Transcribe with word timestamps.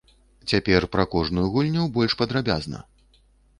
Цяпер 0.53 0.87
пра 0.95 1.05
кожную 1.11 1.45
гульню 1.57 1.85
больш 1.99 2.17
падрабязна. 2.25 2.83